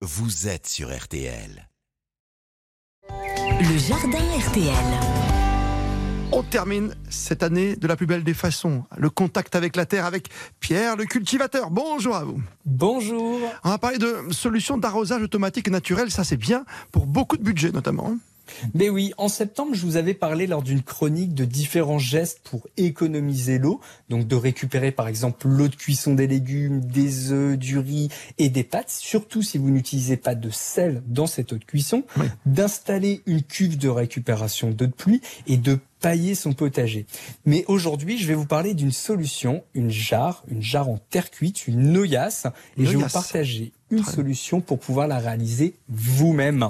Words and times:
vous 0.00 0.46
êtes 0.46 0.68
sur 0.68 0.96
RTL. 0.96 1.68
Le 3.10 3.78
jardin 3.78 4.18
RTL. 4.18 4.72
On 6.30 6.44
termine 6.44 6.94
cette 7.10 7.42
année 7.42 7.74
de 7.74 7.88
la 7.88 7.96
plus 7.96 8.06
belle 8.06 8.22
des 8.22 8.34
façons. 8.34 8.84
Le 8.96 9.10
contact 9.10 9.56
avec 9.56 9.74
la 9.74 9.86
terre 9.86 10.04
avec 10.04 10.28
Pierre 10.60 10.94
le 10.94 11.04
cultivateur. 11.04 11.70
Bonjour 11.70 12.14
à 12.14 12.22
vous. 12.22 12.40
Bonjour. 12.64 13.40
On 13.64 13.70
va 13.70 13.78
parler 13.78 13.98
de 13.98 14.28
solutions 14.30 14.78
d'arrosage 14.78 15.22
automatique 15.22 15.68
naturel. 15.68 16.12
Ça, 16.12 16.22
c'est 16.22 16.36
bien 16.36 16.64
pour 16.92 17.06
beaucoup 17.06 17.36
de 17.36 17.42
budget 17.42 17.72
notamment. 17.72 18.16
Mais 18.74 18.88
oui, 18.88 19.12
en 19.18 19.28
septembre, 19.28 19.74
je 19.74 19.84
vous 19.84 19.96
avais 19.96 20.14
parlé 20.14 20.46
lors 20.46 20.62
d'une 20.62 20.82
chronique 20.82 21.34
de 21.34 21.44
différents 21.44 21.98
gestes 21.98 22.40
pour 22.44 22.66
économiser 22.76 23.58
l'eau. 23.58 23.80
Donc 24.08 24.26
de 24.26 24.36
récupérer 24.36 24.92
par 24.92 25.08
exemple 25.08 25.48
l'eau 25.48 25.68
de 25.68 25.76
cuisson 25.76 26.14
des 26.14 26.26
légumes, 26.26 26.80
des 26.80 27.32
œufs, 27.32 27.58
du 27.58 27.78
riz 27.78 28.08
et 28.38 28.48
des 28.48 28.64
pâtes, 28.64 28.90
surtout 28.90 29.42
si 29.42 29.58
vous 29.58 29.70
n'utilisez 29.70 30.16
pas 30.16 30.34
de 30.34 30.50
sel 30.50 31.02
dans 31.06 31.26
cette 31.26 31.52
eau 31.52 31.58
de 31.58 31.64
cuisson. 31.64 32.04
Oui. 32.16 32.26
D'installer 32.46 33.22
une 33.26 33.42
cuve 33.42 33.78
de 33.78 33.88
récupération 33.88 34.70
d'eau 34.70 34.86
de 34.86 34.92
pluie 34.92 35.20
et 35.46 35.56
de 35.56 35.78
pailler 36.00 36.34
son 36.34 36.52
potager. 36.52 37.06
Mais 37.44 37.64
aujourd'hui, 37.66 38.18
je 38.18 38.26
vais 38.28 38.34
vous 38.34 38.46
parler 38.46 38.74
d'une 38.74 38.92
solution, 38.92 39.64
une 39.74 39.90
jarre, 39.90 40.44
une 40.48 40.62
jarre 40.62 40.88
en 40.88 40.98
terre 41.10 41.30
cuite, 41.30 41.66
une 41.66 41.92
noyasse. 41.92 42.46
Et 42.76 42.84
je 42.84 42.90
vais 42.90 43.04
vous 43.04 43.08
partager 43.08 43.72
une 43.90 44.04
solution 44.04 44.60
pour 44.60 44.78
pouvoir 44.78 45.08
la 45.08 45.18
réaliser 45.18 45.74
vous-même. 45.88 46.68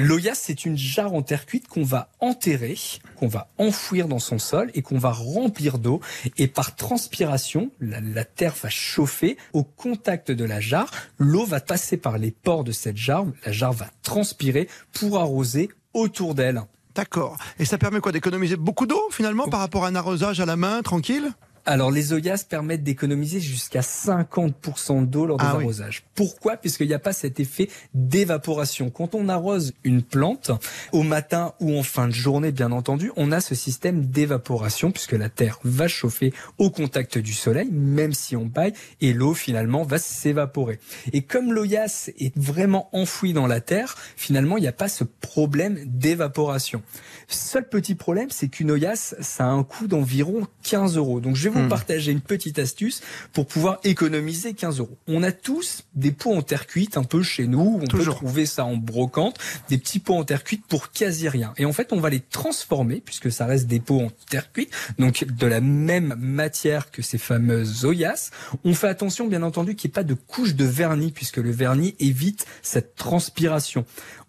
L'Oyas, 0.00 0.36
c'est 0.36 0.64
une 0.64 0.78
jarre 0.78 1.12
en 1.12 1.22
terre 1.22 1.44
cuite 1.44 1.66
qu'on 1.66 1.82
va 1.82 2.08
enterrer, 2.20 2.76
qu'on 3.16 3.26
va 3.26 3.48
enfouir 3.58 4.06
dans 4.06 4.20
son 4.20 4.38
sol 4.38 4.70
et 4.74 4.80
qu'on 4.80 4.96
va 4.96 5.10
remplir 5.10 5.78
d'eau. 5.78 6.00
Et 6.36 6.46
par 6.46 6.76
transpiration, 6.76 7.72
la, 7.80 8.00
la 8.00 8.24
terre 8.24 8.54
va 8.62 8.68
chauffer. 8.68 9.36
Au 9.54 9.64
contact 9.64 10.30
de 10.30 10.44
la 10.44 10.60
jarre, 10.60 10.92
l'eau 11.18 11.44
va 11.44 11.58
passer 11.58 11.96
par 11.96 12.16
les 12.16 12.30
pores 12.30 12.62
de 12.62 12.70
cette 12.70 12.96
jarre. 12.96 13.26
La 13.44 13.50
jarre 13.50 13.72
va 13.72 13.90
transpirer 14.04 14.68
pour 14.92 15.18
arroser 15.18 15.68
autour 15.94 16.36
d'elle. 16.36 16.62
D'accord. 16.94 17.36
Et 17.58 17.64
ça 17.64 17.76
permet 17.76 17.98
quoi 17.98 18.12
D'économiser 18.12 18.54
beaucoup 18.54 18.86
d'eau 18.86 19.02
finalement 19.10 19.48
par 19.48 19.58
rapport 19.58 19.84
à 19.84 19.88
un 19.88 19.96
arrosage 19.96 20.38
à 20.38 20.46
la 20.46 20.54
main, 20.54 20.80
tranquille? 20.82 21.32
Alors, 21.70 21.90
les 21.90 22.14
Oyas 22.14 22.44
permettent 22.48 22.82
d'économiser 22.82 23.40
jusqu'à 23.40 23.82
50% 23.82 25.06
d'eau 25.06 25.26
lors 25.26 25.36
des 25.36 25.44
Ah 25.46 25.56
oui. 25.58 25.64
arrosages. 25.64 26.02
Pourquoi? 26.14 26.56
Puisqu'il 26.56 26.86
n'y 26.86 26.94
a 26.94 26.98
pas 26.98 27.12
cet 27.12 27.40
effet 27.40 27.68
d'évaporation. 27.92 28.88
Quand 28.88 29.14
on 29.14 29.28
arrose 29.28 29.74
une 29.84 30.00
plante, 30.02 30.50
au 30.92 31.02
matin 31.02 31.52
ou 31.60 31.78
en 31.78 31.82
fin 31.82 32.08
de 32.08 32.12
journée, 32.14 32.52
bien 32.52 32.72
entendu, 32.72 33.12
on 33.16 33.32
a 33.32 33.42
ce 33.42 33.54
système 33.54 34.06
d'évaporation 34.06 34.92
puisque 34.92 35.12
la 35.12 35.28
terre 35.28 35.58
va 35.62 35.88
chauffer 35.88 36.32
au 36.56 36.70
contact 36.70 37.18
du 37.18 37.34
soleil, 37.34 37.68
même 37.70 38.14
si 38.14 38.34
on 38.34 38.48
paille, 38.48 38.72
et 39.02 39.12
l'eau 39.12 39.34
finalement 39.34 39.82
va 39.82 39.98
s'évaporer. 39.98 40.78
Et 41.12 41.20
comme 41.20 41.52
l'Oyas 41.52 42.08
est 42.18 42.34
vraiment 42.38 42.88
enfoui 42.92 43.34
dans 43.34 43.46
la 43.46 43.60
terre, 43.60 43.94
finalement, 44.16 44.56
il 44.56 44.62
n'y 44.62 44.68
a 44.68 44.72
pas 44.72 44.88
ce 44.88 45.04
problème 45.04 45.78
d'évaporation. 45.84 46.82
Seul 47.28 47.68
petit 47.68 47.94
problème, 47.94 48.30
c'est 48.30 48.48
qu'une 48.48 48.70
Oyas, 48.70 49.14
ça 49.20 49.44
a 49.44 49.48
un 49.48 49.64
coût 49.64 49.86
d'environ 49.86 50.46
15 50.62 50.96
euros. 50.96 51.20
Donc, 51.20 51.36
je 51.36 51.44
vais 51.44 51.50
vous 51.50 51.57
Hmm. 51.64 51.68
partager 51.68 52.12
une 52.12 52.20
petite 52.20 52.58
astuce 52.58 53.00
pour 53.32 53.46
pouvoir 53.46 53.78
économiser 53.84 54.54
15 54.54 54.80
euros. 54.80 54.96
On 55.06 55.22
a 55.22 55.32
tous 55.32 55.84
des 55.94 56.12
pots 56.12 56.34
en 56.34 56.42
terre 56.42 56.66
cuite 56.66 56.96
un 56.96 57.04
peu 57.04 57.22
chez 57.22 57.46
nous. 57.46 57.80
On 57.82 57.86
Toujours. 57.86 58.14
peut 58.14 58.26
trouver 58.26 58.46
ça 58.46 58.64
en 58.64 58.76
brocante, 58.76 59.38
des 59.68 59.78
petits 59.78 59.98
pots 59.98 60.14
en 60.14 60.24
terre 60.24 60.44
cuite 60.44 60.64
pour 60.66 60.90
quasi 60.90 61.28
rien. 61.28 61.52
Et 61.56 61.64
en 61.64 61.72
fait, 61.72 61.92
on 61.92 62.00
va 62.00 62.10
les 62.10 62.20
transformer 62.20 63.00
puisque 63.04 63.30
ça 63.30 63.46
reste 63.46 63.66
des 63.66 63.80
pots 63.80 64.00
en 64.00 64.10
terre 64.30 64.52
cuite, 64.52 64.72
donc 64.98 65.24
de 65.24 65.46
la 65.46 65.60
même 65.60 66.14
matière 66.18 66.90
que 66.90 67.02
ces 67.02 67.18
fameuses 67.18 67.84
Oyas. 67.84 68.30
On 68.64 68.74
fait 68.74 68.88
attention, 68.88 69.26
bien 69.26 69.42
entendu, 69.42 69.74
qu'il 69.74 69.88
n'y 69.88 69.92
ait 69.92 69.94
pas 69.94 70.04
de 70.04 70.14
couche 70.14 70.54
de 70.54 70.64
vernis 70.64 71.12
puisque 71.12 71.38
le 71.38 71.50
vernis 71.50 71.94
évite 71.98 72.46
cette 72.62 72.94
transpiration. 72.94 73.84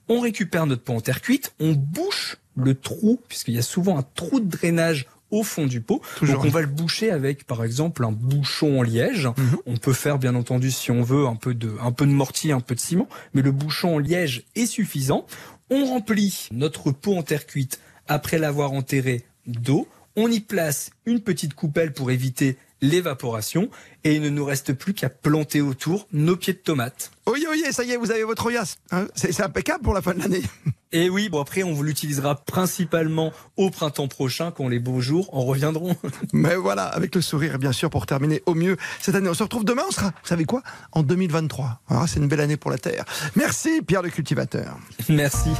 On 0.07 0.19
récupère 0.19 0.65
notre 0.65 0.83
pot 0.83 0.93
en 0.93 1.01
terre 1.01 1.21
cuite, 1.21 1.53
on 1.59 1.73
bouche 1.73 2.37
le 2.55 2.75
trou, 2.75 3.19
puisqu'il 3.27 3.55
y 3.55 3.59
a 3.59 3.63
souvent 3.63 3.97
un 3.97 4.03
trou 4.15 4.39
de 4.39 4.49
drainage 4.49 5.07
au 5.31 5.43
fond 5.43 5.65
du 5.67 5.81
pot. 5.81 6.01
Toujours. 6.17 6.35
Donc 6.37 6.45
on 6.45 6.49
va 6.49 6.61
le 6.61 6.67
boucher 6.67 7.11
avec, 7.11 7.45
par 7.45 7.63
exemple, 7.63 8.03
un 8.05 8.11
bouchon 8.11 8.79
en 8.79 8.83
liège. 8.83 9.27
Mhm. 9.27 9.57
On 9.65 9.77
peut 9.77 9.93
faire, 9.93 10.19
bien 10.19 10.35
entendu, 10.35 10.71
si 10.71 10.91
on 10.91 11.01
veut, 11.03 11.25
un 11.27 11.35
peu 11.35 11.53
de, 11.53 11.71
un 11.81 11.91
peu 11.91 12.05
de 12.05 12.11
mortier, 12.11 12.51
un 12.51 12.59
peu 12.61 12.75
de 12.75 12.79
ciment, 12.79 13.07
mais 13.33 13.41
le 13.41 13.51
bouchon 13.51 13.95
en 13.95 13.99
liège 13.99 14.43
est 14.55 14.65
suffisant. 14.65 15.25
On 15.69 15.85
remplit 15.85 16.47
notre 16.51 16.91
pot 16.91 17.15
en 17.15 17.21
terre 17.23 17.45
cuite 17.45 17.79
après 18.07 18.39
l'avoir 18.39 18.71
enterré 18.71 19.23
d'eau. 19.45 19.87
On 20.15 20.29
y 20.31 20.39
place 20.39 20.89
une 21.05 21.21
petite 21.21 21.53
coupelle 21.53 21.93
pour 21.93 22.09
éviter 22.11 22.57
l'évaporation 22.81 23.69
et 24.03 24.15
il 24.15 24.21
ne 24.21 24.29
nous 24.29 24.45
reste 24.45 24.73
plus 24.73 24.93
qu'à 24.93 25.09
planter 25.09 25.61
autour 25.61 26.07
nos 26.11 26.35
pieds 26.35 26.53
de 26.53 26.57
tomates. 26.59 27.11
Oui, 27.27 27.45
oui, 27.49 27.63
ça 27.71 27.83
y 27.83 27.91
est, 27.91 27.97
vous 27.97 28.09
avez 28.11 28.23
votre 28.23 28.45
Oyas. 28.47 28.77
hein. 28.91 29.07
c'est 29.15 29.41
impeccable 29.41 29.83
pour 29.83 29.93
la 29.93 30.01
fin 30.01 30.13
de 30.13 30.19
l'année. 30.19 30.41
Et 30.91 31.09
oui, 31.09 31.29
bon 31.29 31.39
après 31.39 31.63
on 31.63 31.73
vous 31.73 31.83
l'utilisera 31.83 32.35
principalement 32.35 33.31
au 33.57 33.69
printemps 33.69 34.07
prochain 34.07 34.51
quand 34.51 34.67
les 34.67 34.79
beaux 34.79 35.01
jours 35.01 35.29
en 35.33 35.41
reviendront. 35.41 35.95
Mais 36.33 36.55
voilà, 36.55 36.85
avec 36.85 37.13
le 37.13 37.21
sourire, 37.21 37.59
bien 37.59 37.71
sûr, 37.71 37.89
pour 37.89 38.05
terminer 38.05 38.41
au 38.45 38.55
mieux 38.55 38.77
cette 38.99 39.15
année. 39.15 39.29
On 39.29 39.33
se 39.33 39.43
retrouve 39.43 39.65
demain, 39.65 39.83
on 39.87 39.91
sera, 39.91 40.07
vous 40.07 40.27
savez 40.27 40.45
quoi 40.45 40.63
En 40.91 41.03
2023. 41.03 41.81
Alors, 41.89 42.07
c'est 42.07 42.19
une 42.19 42.27
belle 42.27 42.41
année 42.41 42.57
pour 42.57 42.71
la 42.71 42.77
Terre. 42.77 43.05
Merci, 43.35 43.81
Pierre 43.81 44.01
le 44.01 44.09
cultivateur. 44.09 44.77
Merci. 45.09 45.51